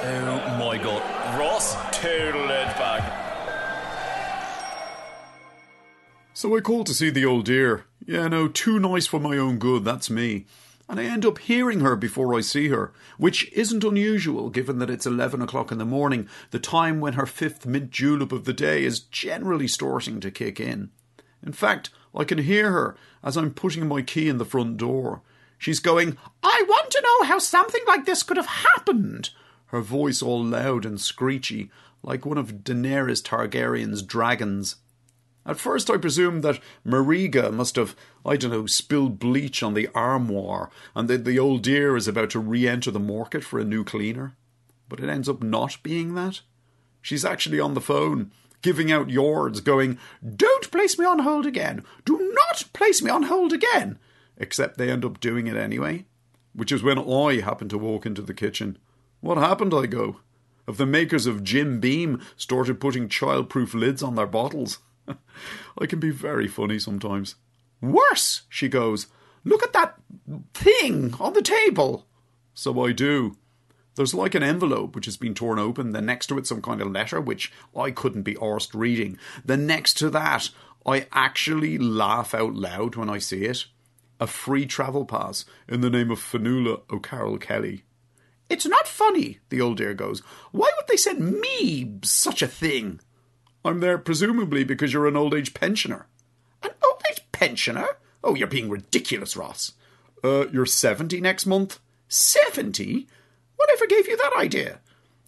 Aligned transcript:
Oh 0.00 0.56
my 0.58 0.78
god. 0.78 1.02
Ross 1.38 1.74
total 1.92 2.44
it 2.44 2.76
back. 2.76 3.26
So 6.32 6.56
I 6.56 6.60
called 6.60 6.86
to 6.86 6.94
see 6.94 7.10
the 7.10 7.24
old 7.24 7.46
dear. 7.46 7.84
Yeah, 8.06 8.28
no, 8.28 8.46
too 8.46 8.78
nice 8.78 9.08
for 9.08 9.18
my 9.18 9.36
own 9.36 9.58
good, 9.58 9.84
that's 9.84 10.08
me. 10.08 10.46
And 10.88 11.00
I 11.00 11.04
end 11.04 11.26
up 11.26 11.38
hearing 11.38 11.80
her 11.80 11.96
before 11.96 12.36
I 12.36 12.42
see 12.42 12.68
her, 12.68 12.92
which 13.18 13.52
isn't 13.52 13.82
unusual 13.82 14.48
given 14.48 14.78
that 14.78 14.88
it's 14.88 15.04
11 15.04 15.42
o'clock 15.42 15.72
in 15.72 15.78
the 15.78 15.84
morning, 15.84 16.28
the 16.52 16.60
time 16.60 17.00
when 17.00 17.14
her 17.14 17.26
fifth 17.26 17.66
mint 17.66 17.90
julep 17.90 18.30
of 18.30 18.44
the 18.44 18.52
day 18.52 18.84
is 18.84 19.00
generally 19.00 19.66
starting 19.66 20.20
to 20.20 20.30
kick 20.30 20.60
in. 20.60 20.90
In 21.44 21.52
fact, 21.52 21.90
I 22.14 22.22
can 22.22 22.38
hear 22.38 22.70
her 22.70 22.96
as 23.22 23.36
I'm 23.36 23.52
putting 23.52 23.88
my 23.88 24.02
key 24.02 24.28
in 24.28 24.38
the 24.38 24.44
front 24.44 24.76
door. 24.76 25.22
She's 25.58 25.80
going, 25.80 26.16
I 26.42 26.64
want 26.68 26.90
to 26.92 27.02
know 27.02 27.26
how 27.26 27.40
something 27.40 27.82
like 27.88 28.06
this 28.06 28.22
could 28.22 28.36
have 28.36 28.46
happened. 28.46 29.30
Her 29.68 29.80
voice 29.80 30.22
all 30.22 30.44
loud 30.44 30.84
and 30.84 31.00
screechy, 31.00 31.70
like 32.02 32.24
one 32.24 32.38
of 32.38 32.64
Daenerys 32.64 33.22
Targaryen's 33.22 34.02
dragons. 34.02 34.76
At 35.44 35.58
first, 35.58 35.88
I 35.88 35.96
presumed 35.96 36.42
that 36.44 36.60
Mariga 36.86 37.52
must 37.52 37.76
have, 37.76 37.96
I 38.24 38.36
don't 38.36 38.50
know, 38.50 38.66
spilled 38.66 39.18
bleach 39.18 39.62
on 39.62 39.74
the 39.74 39.88
armoire, 39.94 40.70
and 40.94 41.08
that 41.08 41.24
the 41.24 41.38
old 41.38 41.62
dear 41.62 41.96
is 41.96 42.06
about 42.06 42.30
to 42.30 42.38
re 42.38 42.68
enter 42.68 42.90
the 42.90 43.00
market 43.00 43.44
for 43.44 43.58
a 43.58 43.64
new 43.64 43.84
cleaner. 43.84 44.36
But 44.88 45.00
it 45.00 45.08
ends 45.08 45.28
up 45.28 45.42
not 45.42 45.82
being 45.82 46.14
that. 46.14 46.40
She's 47.00 47.24
actually 47.24 47.60
on 47.60 47.74
the 47.74 47.80
phone, 47.80 48.30
giving 48.62 48.92
out 48.92 49.10
yards, 49.10 49.60
going, 49.60 49.98
Don't 50.36 50.70
place 50.70 50.98
me 50.98 51.04
on 51.04 51.20
hold 51.20 51.46
again! 51.46 51.84
Do 52.04 52.18
not 52.34 52.64
place 52.72 53.00
me 53.02 53.10
on 53.10 53.24
hold 53.24 53.52
again! 53.52 53.98
Except 54.36 54.76
they 54.76 54.90
end 54.90 55.04
up 55.04 55.20
doing 55.20 55.46
it 55.46 55.56
anyway. 55.56 56.04
Which 56.52 56.72
is 56.72 56.82
when 56.82 56.98
I 56.98 57.40
happen 57.40 57.68
to 57.70 57.78
walk 57.78 58.04
into 58.04 58.22
the 58.22 58.34
kitchen. 58.34 58.78
What 59.20 59.38
happened, 59.38 59.74
I 59.74 59.86
go? 59.86 60.20
Have 60.66 60.76
the 60.76 60.86
makers 60.86 61.26
of 61.26 61.42
Jim 61.42 61.80
Beam 61.80 62.20
started 62.36 62.80
putting 62.80 63.08
childproof 63.08 63.74
lids 63.74 64.02
on 64.02 64.14
their 64.14 64.26
bottles? 64.26 64.78
I 65.78 65.86
can 65.86 65.98
be 65.98 66.10
very 66.10 66.46
funny 66.46 66.78
sometimes. 66.78 67.36
Worse, 67.80 68.42
she 68.48 68.68
goes. 68.68 69.06
Look 69.44 69.62
at 69.62 69.72
that 69.72 69.96
thing 70.52 71.14
on 71.18 71.32
the 71.32 71.42
table. 71.42 72.06
So 72.54 72.84
I 72.84 72.92
do. 72.92 73.36
There's 73.94 74.14
like 74.14 74.34
an 74.34 74.42
envelope 74.42 74.94
which 74.94 75.06
has 75.06 75.16
been 75.16 75.34
torn 75.34 75.58
open, 75.58 75.90
then 75.90 76.06
next 76.06 76.26
to 76.28 76.38
it 76.38 76.46
some 76.46 76.62
kind 76.62 76.80
of 76.80 76.90
letter 76.90 77.20
which 77.20 77.50
I 77.74 77.90
couldn't 77.90 78.22
be 78.22 78.34
arsed 78.34 78.74
reading. 78.74 79.18
Then 79.44 79.66
next 79.66 79.94
to 79.94 80.10
that, 80.10 80.50
I 80.86 81.06
actually 81.12 81.78
laugh 81.78 82.34
out 82.34 82.54
loud 82.54 82.94
when 82.94 83.10
I 83.10 83.18
see 83.18 83.44
it. 83.44 83.66
A 84.20 84.26
free 84.26 84.66
travel 84.66 85.04
pass 85.04 85.44
in 85.68 85.80
the 85.80 85.90
name 85.90 86.10
of 86.10 86.20
Fionnuala 86.20 86.82
O'Carroll 86.90 87.38
Kelly. 87.38 87.84
It's 88.48 88.66
not 88.66 88.88
funny, 88.88 89.38
the 89.50 89.60
old 89.60 89.76
dear 89.76 89.94
goes. 89.94 90.20
Why 90.52 90.70
would 90.76 90.88
they 90.88 90.96
send 90.96 91.40
me 91.40 91.98
such 92.02 92.42
a 92.42 92.48
thing? 92.48 93.00
I'm 93.64 93.80
there 93.80 93.98
presumably 93.98 94.64
because 94.64 94.92
you're 94.92 95.06
an 95.06 95.16
old 95.16 95.34
age 95.34 95.52
pensioner. 95.52 96.06
An 96.62 96.70
old 96.84 97.02
age 97.10 97.20
pensioner? 97.32 97.98
Oh, 98.24 98.34
you're 98.34 98.48
being 98.48 98.70
ridiculous, 98.70 99.36
Ross. 99.36 99.72
Uh, 100.24 100.46
you're 100.48 100.66
70 100.66 101.20
next 101.20 101.46
month? 101.46 101.78
70? 102.08 103.06
Whatever 103.56 103.86
gave 103.86 104.08
you 104.08 104.16
that 104.16 104.36
idea? 104.36 104.80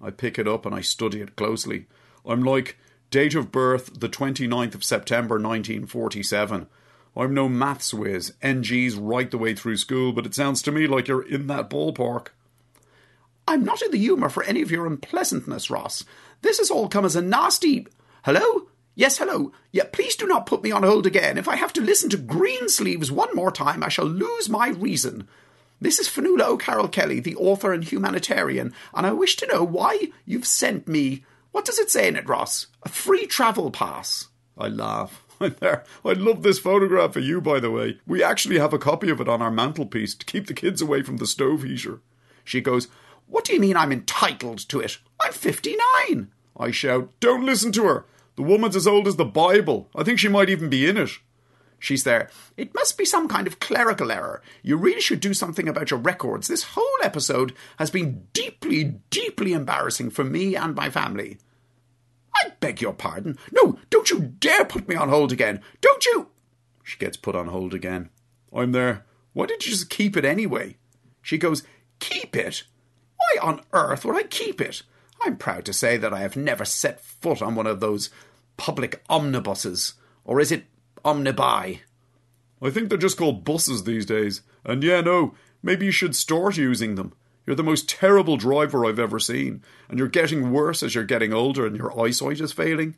I 0.00 0.10
pick 0.10 0.38
it 0.38 0.48
up 0.48 0.64
and 0.66 0.74
I 0.74 0.80
study 0.80 1.20
it 1.20 1.36
closely. 1.36 1.86
I'm 2.24 2.42
like, 2.42 2.78
date 3.10 3.34
of 3.34 3.52
birth, 3.52 4.00
the 4.00 4.08
29th 4.08 4.74
of 4.74 4.84
September 4.84 5.34
1947. 5.34 6.66
I'm 7.14 7.34
no 7.34 7.48
maths 7.48 7.92
whiz, 7.92 8.32
NG's 8.42 8.94
right 8.94 9.30
the 9.30 9.38
way 9.38 9.54
through 9.54 9.76
school, 9.76 10.12
but 10.12 10.24
it 10.24 10.34
sounds 10.34 10.62
to 10.62 10.72
me 10.72 10.86
like 10.86 11.08
you're 11.08 11.26
in 11.26 11.46
that 11.48 11.68
ballpark. 11.68 12.28
I'm 13.52 13.64
not 13.64 13.82
in 13.82 13.90
the 13.90 13.98
humour 13.98 14.30
for 14.30 14.42
any 14.44 14.62
of 14.62 14.70
your 14.70 14.86
unpleasantness, 14.86 15.68
Ross. 15.68 16.06
This 16.40 16.56
has 16.56 16.70
all 16.70 16.88
come 16.88 17.04
as 17.04 17.16
a 17.16 17.20
nasty. 17.20 17.86
Hello? 18.24 18.68
Yes, 18.94 19.18
hello. 19.18 19.52
Yeah, 19.72 19.84
please 19.92 20.16
do 20.16 20.26
not 20.26 20.46
put 20.46 20.62
me 20.62 20.72
on 20.72 20.84
hold 20.84 21.06
again. 21.06 21.36
If 21.36 21.48
I 21.48 21.56
have 21.56 21.74
to 21.74 21.82
listen 21.82 22.08
to 22.10 22.16
Greensleeves 22.16 23.10
one 23.10 23.36
more 23.36 23.52
time, 23.52 23.82
I 23.82 23.90
shall 23.90 24.06
lose 24.06 24.48
my 24.48 24.68
reason. 24.68 25.28
This 25.82 25.98
is 25.98 26.08
Fionnuala 26.08 26.46
O'Carroll 26.46 26.88
Kelly, 26.88 27.20
the 27.20 27.36
author 27.36 27.74
and 27.74 27.84
humanitarian, 27.84 28.72
and 28.94 29.06
I 29.06 29.12
wish 29.12 29.36
to 29.36 29.46
know 29.46 29.64
why 29.64 30.08
you've 30.24 30.46
sent 30.46 30.88
me. 30.88 31.22
What 31.50 31.66
does 31.66 31.78
it 31.78 31.90
say 31.90 32.08
in 32.08 32.16
it, 32.16 32.26
Ross? 32.26 32.68
A 32.84 32.88
free 32.88 33.26
travel 33.26 33.70
pass. 33.70 34.28
I 34.56 34.68
laugh. 34.68 35.26
I 35.42 35.82
love 36.04 36.42
this 36.42 36.58
photograph 36.58 37.16
of 37.16 37.24
you, 37.24 37.42
by 37.42 37.60
the 37.60 37.70
way. 37.70 37.98
We 38.06 38.22
actually 38.22 38.58
have 38.58 38.72
a 38.72 38.78
copy 38.78 39.10
of 39.10 39.20
it 39.20 39.28
on 39.28 39.42
our 39.42 39.50
mantelpiece 39.50 40.14
to 40.14 40.24
keep 40.24 40.46
the 40.46 40.54
kids 40.54 40.80
away 40.80 41.02
from 41.02 41.18
the 41.18 41.26
stove 41.26 41.64
heater. 41.64 42.00
She 42.44 42.60
goes, 42.60 42.88
What 43.26 43.44
do 43.44 43.54
you 43.54 43.60
mean 43.60 43.76
I'm 43.76 43.92
entitled 43.92 44.58
to 44.68 44.80
it? 44.80 44.98
I'm 45.20 45.32
59. 45.32 46.30
I 46.56 46.70
shout, 46.70 47.10
Don't 47.20 47.46
listen 47.46 47.72
to 47.72 47.84
her. 47.84 48.06
The 48.36 48.42
woman's 48.42 48.76
as 48.76 48.86
old 48.86 49.06
as 49.06 49.16
the 49.16 49.24
Bible. 49.24 49.88
I 49.94 50.04
think 50.04 50.18
she 50.18 50.28
might 50.28 50.48
even 50.50 50.68
be 50.68 50.86
in 50.88 50.96
it. 50.96 51.10
She's 51.78 52.04
there. 52.04 52.30
It 52.56 52.74
must 52.74 52.96
be 52.96 53.04
some 53.04 53.26
kind 53.26 53.46
of 53.48 53.58
clerical 53.58 54.12
error. 54.12 54.40
You 54.62 54.76
really 54.76 55.00
should 55.00 55.18
do 55.18 55.34
something 55.34 55.68
about 55.68 55.90
your 55.90 55.98
records. 55.98 56.46
This 56.46 56.62
whole 56.62 56.86
episode 57.02 57.54
has 57.78 57.90
been 57.90 58.28
deeply, 58.32 59.00
deeply 59.10 59.52
embarrassing 59.52 60.10
for 60.10 60.22
me 60.22 60.54
and 60.54 60.76
my 60.76 60.90
family. 60.90 61.38
I 62.36 62.52
beg 62.60 62.80
your 62.80 62.92
pardon. 62.92 63.36
No, 63.50 63.78
don't 63.90 64.10
you 64.10 64.20
dare 64.20 64.64
put 64.64 64.88
me 64.88 64.94
on 64.94 65.08
hold 65.08 65.32
again. 65.32 65.60
Don't 65.80 66.06
you. 66.06 66.28
She 66.84 66.98
gets 66.98 67.16
put 67.16 67.34
on 67.34 67.48
hold 67.48 67.74
again. 67.74 68.10
I'm 68.52 68.72
there. 68.72 69.04
Why 69.32 69.46
did 69.46 69.64
you 69.64 69.72
just 69.72 69.90
keep 69.90 70.16
it 70.16 70.24
anyway? 70.24 70.76
She 71.20 71.36
goes, 71.36 71.64
Keep 71.98 72.36
it? 72.36 72.64
Why 73.32 73.46
on 73.46 73.60
earth 73.72 74.04
would 74.04 74.16
I 74.16 74.24
keep 74.24 74.60
it? 74.60 74.82
I'm 75.24 75.36
proud 75.36 75.64
to 75.66 75.72
say 75.72 75.96
that 75.96 76.12
I 76.12 76.20
have 76.20 76.36
never 76.36 76.64
set 76.64 77.00
foot 77.00 77.40
on 77.40 77.54
one 77.54 77.66
of 77.66 77.80
those 77.80 78.10
public 78.56 79.02
omnibuses. 79.08 79.94
Or 80.24 80.40
is 80.40 80.52
it 80.52 80.64
omnibi? 81.04 81.80
I 82.60 82.70
think 82.70 82.88
they're 82.88 82.98
just 82.98 83.16
called 83.16 83.44
buses 83.44 83.84
these 83.84 84.06
days. 84.06 84.42
And 84.64 84.82
yeah, 84.82 85.00
no, 85.00 85.34
maybe 85.62 85.86
you 85.86 85.92
should 85.92 86.14
start 86.14 86.56
using 86.56 86.96
them. 86.96 87.12
You're 87.46 87.56
the 87.56 87.62
most 87.62 87.88
terrible 87.88 88.36
driver 88.36 88.84
I've 88.84 89.00
ever 89.00 89.18
seen, 89.18 89.62
and 89.88 89.98
you're 89.98 90.08
getting 90.08 90.52
worse 90.52 90.82
as 90.82 90.94
you're 90.94 91.04
getting 91.04 91.32
older 91.32 91.66
and 91.66 91.76
your 91.76 91.98
eyesight 91.98 92.40
is 92.40 92.52
failing. 92.52 92.94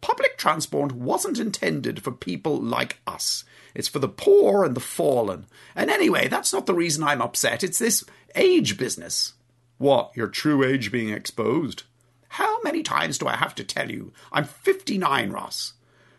Public 0.00 0.36
transport 0.36 0.92
wasn't 0.92 1.38
intended 1.38 2.02
for 2.02 2.10
people 2.10 2.60
like 2.60 3.00
us. 3.06 3.44
It's 3.74 3.88
for 3.88 3.98
the 4.00 4.08
poor 4.08 4.64
and 4.64 4.74
the 4.74 4.80
fallen. 4.80 5.46
And 5.74 5.90
anyway, 5.90 6.28
that's 6.28 6.52
not 6.52 6.66
the 6.66 6.74
reason 6.74 7.04
I'm 7.04 7.22
upset. 7.22 7.62
It's 7.62 7.78
this 7.78 8.04
age 8.34 8.76
business. 8.76 9.34
What, 9.78 10.12
your 10.16 10.28
true 10.28 10.64
age 10.64 10.90
being 10.90 11.10
exposed? 11.10 11.82
How 12.30 12.60
many 12.62 12.82
times 12.82 13.18
do 13.18 13.26
I 13.26 13.36
have 13.36 13.54
to 13.56 13.64
tell 13.64 13.90
you? 13.90 14.12
I'm 14.32 14.44
59, 14.44 15.30
Ross. 15.30 15.74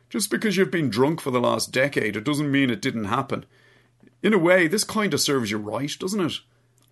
Just 0.09 0.29
because 0.29 0.55
you've 0.55 0.71
been 0.71 0.89
drunk 0.89 1.19
for 1.19 1.31
the 1.31 1.41
last 1.41 1.71
decade, 1.71 2.15
it 2.15 2.23
doesn't 2.23 2.51
mean 2.51 2.69
it 2.69 2.81
didn't 2.81 3.05
happen. 3.05 3.45
In 4.23 4.33
a 4.33 4.37
way, 4.37 4.67
this 4.67 4.83
kind 4.83 5.13
of 5.13 5.21
serves 5.21 5.51
you 5.51 5.57
right, 5.57 5.91
doesn't 5.99 6.21
it? 6.21 6.39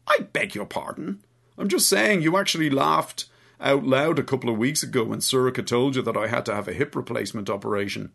I 0.08 0.20
beg 0.32 0.54
your 0.54 0.66
pardon. 0.66 1.24
I'm 1.58 1.70
just 1.70 1.88
saying 1.88 2.22
you 2.22 2.38
actually 2.38 2.70
laughed 2.70 3.26
out 3.60 3.86
loud 3.86 4.20
a 4.20 4.24
couple 4.24 4.50
of 4.50 4.58
weeks 4.58 4.84
ago 4.84 5.06
when 5.06 5.20
Sorcha 5.20 5.66
told 5.66 5.96
you 5.96 6.02
that 6.02 6.18
I 6.18 6.28
had 6.28 6.46
to 6.48 6.56
have 6.56 6.68
a 6.68 6.74
hip 6.74 6.96
replacement 6.96 7.50
operation. 7.50 8.12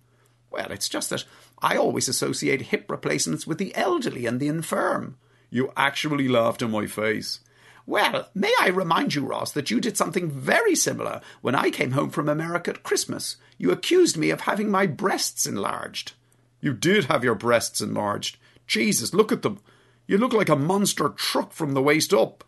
Well, 0.50 0.70
it's 0.70 0.88
just 0.88 1.10
that 1.10 1.24
I 1.62 1.76
always 1.76 2.08
associate 2.08 2.62
hip 2.62 2.90
replacements 2.90 3.46
with 3.46 3.58
the 3.58 3.74
elderly 3.74 4.26
and 4.26 4.38
the 4.38 4.48
infirm. 4.48 5.16
You 5.48 5.72
actually 5.76 6.28
laughed 6.28 6.62
in 6.62 6.70
my 6.70 6.86
face. 6.86 7.40
Well, 7.90 8.28
may 8.36 8.54
I 8.60 8.68
remind 8.68 9.16
you, 9.16 9.26
Ross, 9.26 9.50
that 9.50 9.68
you 9.72 9.80
did 9.80 9.96
something 9.96 10.30
very 10.30 10.76
similar 10.76 11.20
when 11.40 11.56
I 11.56 11.70
came 11.70 11.90
home 11.90 12.10
from 12.10 12.28
America 12.28 12.70
at 12.70 12.84
Christmas. 12.84 13.34
You 13.58 13.72
accused 13.72 14.16
me 14.16 14.30
of 14.30 14.42
having 14.42 14.70
my 14.70 14.86
breasts 14.86 15.44
enlarged. 15.44 16.12
You 16.60 16.72
did 16.72 17.06
have 17.06 17.24
your 17.24 17.34
breasts 17.34 17.80
enlarged. 17.80 18.36
Jesus, 18.68 19.12
look 19.12 19.32
at 19.32 19.42
them. 19.42 19.58
You 20.06 20.18
look 20.18 20.32
like 20.32 20.48
a 20.48 20.54
monster 20.54 21.08
truck 21.08 21.50
from 21.50 21.74
the 21.74 21.82
waist 21.82 22.14
up. 22.14 22.44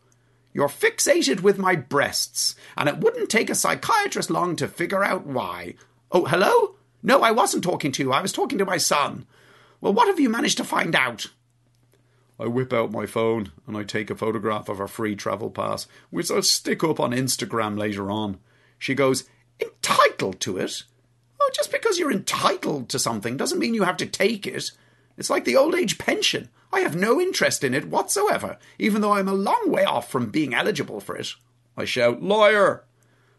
You're 0.55 0.69
fixated 0.69 1.41
with 1.41 1.59
my 1.59 1.75
breasts, 1.75 2.55
and 2.77 2.88
it 2.88 2.99
wouldn't 2.99 3.29
take 3.29 3.50
a 3.50 3.56
psychiatrist 3.56 4.31
long 4.31 4.55
to 4.55 4.69
figure 4.69 5.03
out 5.03 5.27
why. 5.27 5.75
Oh, 6.12 6.25
hello? 6.25 6.77
No, 7.03 7.23
I 7.23 7.33
wasn't 7.33 7.65
talking 7.65 7.91
to 7.91 8.03
you. 8.05 8.12
I 8.12 8.23
was 8.23 8.31
talking 8.31 8.59
to 8.59 8.65
my 8.65 8.77
son. 8.77 9.27
Well, 9.81 9.93
what 9.93 10.06
have 10.06 10.21
you 10.21 10.29
managed 10.29 10.59
to 10.59 10.65
find 10.65 10.95
out? 10.95 11.27
I 12.43 12.49
whip 12.49 12.73
out 12.73 12.91
my 12.91 13.06
phone 13.06 13.53
and 13.69 13.77
I 13.77 13.85
take 13.85 14.11
a 14.11 14.17
photograph 14.17 14.69
of 14.69 14.79
her 14.79 14.89
free 14.89 15.15
travel 15.15 15.49
pass, 15.49 15.87
which 16.11 16.29
I'll 16.29 16.43
stick 16.43 16.83
up 16.83 16.99
on 16.99 17.12
Instagram 17.12 17.79
later 17.79 18.11
on. 18.11 18.41
She 18.79 18.97
goes, 18.97 19.29
Entitled 19.61 20.41
to 20.41 20.59
it? 20.59 20.83
Oh, 21.41 21.50
just 21.55 21.71
because 21.71 22.00
you're 22.00 22.11
entitled 22.11 22.89
to 22.89 22.99
something 22.99 23.37
doesn't 23.37 23.61
mean 23.61 23.75
you 23.75 23.85
have 23.85 23.97
to 23.99 24.06
take 24.06 24.44
it. 24.44 24.73
It's 25.17 25.31
like 25.31 25.44
the 25.44 25.56
old 25.56 25.77
age 25.77 25.99
pension. 25.99 26.49
I 26.73 26.81
have 26.81 26.97
no 26.97 27.21
interest 27.21 27.62
in 27.62 27.75
it 27.75 27.89
whatsoever, 27.89 28.59
even 28.77 29.03
though 29.03 29.12
I'm 29.12 29.29
a 29.29 29.35
long 29.35 29.71
way 29.71 29.85
off 29.85 30.11
from 30.11 30.31
being 30.31 30.53
eligible 30.53 30.99
for 30.99 31.15
it. 31.15 31.35
I 31.77 31.85
shout, 31.85 32.23
Liar! 32.23 32.83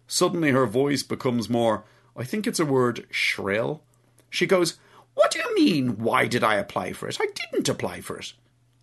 Suddenly 0.07 0.51
her 0.51 0.65
voice 0.65 1.03
becomes 1.03 1.49
more, 1.49 1.83
I 2.15 2.23
think 2.23 2.47
it's 2.47 2.59
a 2.59 2.65
word, 2.65 3.05
shrill. 3.09 3.83
She 4.29 4.45
goes, 4.45 4.77
What 5.13 5.31
do 5.31 5.39
you 5.39 5.55
mean, 5.55 5.97
why 5.97 6.27
did 6.27 6.43
I 6.43 6.55
apply 6.55 6.93
for 6.93 7.09
it? 7.09 7.17
I 7.19 7.27
didn't 7.51 7.67
apply 7.67 7.99
for 7.99 8.17
it. 8.17 8.31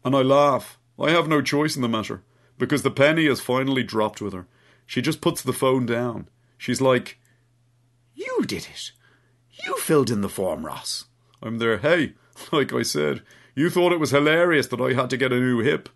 And 0.05 0.15
I 0.15 0.23
laugh. 0.23 0.79
I 0.99 1.11
have 1.11 1.29
no 1.29 1.41
choice 1.41 1.77
in 1.77 1.83
the 1.83 1.89
matter, 1.89 2.23
because 2.59 2.83
the 2.83 2.91
penny 2.91 3.27
has 3.27 3.41
finally 3.41 3.83
dropped 3.83 4.21
with 4.21 4.33
her. 4.33 4.47
She 4.87 5.01
just 5.01 5.21
puts 5.21 5.43
the 5.43 5.53
phone 5.53 5.87
down. 5.87 6.29
She's 6.59 6.81
like, 6.81 7.19
You 8.15 8.45
did 8.47 8.67
it. 8.71 8.93
You 9.65 9.77
filled 9.79 10.11
in 10.11 10.21
the 10.21 10.29
form, 10.29 10.67
Ross. 10.67 11.07
I'm 11.43 11.59
there, 11.59 11.79
hey, 11.79 12.15
like 12.53 12.73
I 12.73 12.83
said, 12.83 13.23
you 13.55 13.71
thought 13.71 13.93
it 13.93 14.01
was 14.01 14.11
hilarious 14.11 14.67
that 14.69 14.81
I 14.81 14.93
had 14.93 15.11
to 15.11 15.17
get 15.17 15.33
a 15.33 15.41
new 15.41 15.61
hip, 15.61 15.89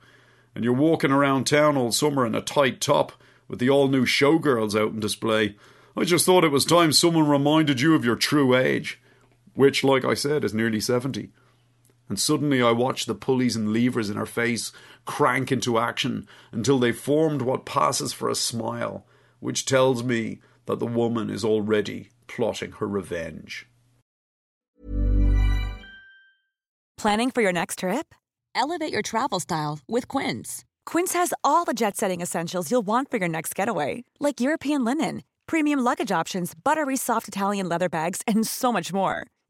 and 0.55 0.65
you're 0.65 0.73
walking 0.73 1.11
around 1.11 1.45
town 1.45 1.77
all 1.77 1.93
summer 1.93 2.27
in 2.27 2.35
a 2.35 2.41
tight 2.41 2.81
top 2.81 3.13
with 3.49 3.59
the 3.59 3.71
all 3.71 3.89
new 3.89 4.07
showgirls 4.07 4.79
out 4.79 4.93
in 4.93 5.01
display. 5.01 5.57
I 5.97 6.05
just 6.05 6.27
thought 6.27 6.45
it 6.45 6.51
was 6.51 6.65
time 6.65 6.93
someone 6.93 7.29
reminded 7.29 7.81
you 7.81 7.95
of 7.95 8.05
your 8.05 8.17
true 8.17 8.57
age, 8.57 9.01
which, 9.55 9.85
like 9.85 10.05
I 10.05 10.15
said, 10.15 10.45
is 10.45 10.55
nearly 10.55 10.81
70 10.81 11.31
and 12.09 12.19
suddenly 12.19 12.63
I 12.63 12.73
watch 12.73 13.07
the 13.07 13.15
pulleys 13.15 13.57
and 13.57 13.73
levers 13.73 14.11
in 14.11 14.17
her 14.17 14.27
face 14.27 14.73
crank 15.05 15.51
into 15.51 15.79
action 15.79 16.27
until 16.53 16.79
they 16.79 16.93
formed 16.93 17.43
what 17.43 17.65
passes 17.65 18.13
for 18.13 18.29
a 18.29 18.35
smile, 18.35 19.07
which 19.41 19.65
tells 19.65 20.03
me 20.03 20.41
that 20.67 20.79
the 20.79 20.87
woman 20.87 21.31
is 21.31 21.45
already 21.45 22.09
plotting 22.27 22.73
her 22.73 22.87
revenge. 22.87 23.67
Planning 26.97 27.31
for 27.31 27.43
your 27.43 27.53
next 27.53 27.81
trip? 27.81 28.15
Elevate 28.55 28.93
your 28.93 29.03
travel 29.03 29.41
style 29.41 29.81
with 29.89 30.09
Quince. 30.09 30.65
Quince 30.87 31.13
has 31.13 31.35
all 31.43 31.65
the 31.65 31.75
jet 31.75 31.97
setting 31.97 32.21
essentials 32.21 32.71
you'll 32.71 32.83
want 32.87 33.11
for 33.11 33.19
your 33.19 33.29
next 33.29 33.55
getaway, 33.55 34.05
like 34.21 34.41
European 34.41 34.85
linen, 34.85 35.23
premium 35.47 35.81
luggage 35.81 36.13
options, 36.13 36.55
buttery 36.55 36.97
soft 36.97 37.29
Italian 37.29 37.69
leather 37.69 37.89
bags, 37.89 38.23
and 38.27 38.47
so 38.47 38.73
much 38.73 38.93
more 38.93 39.27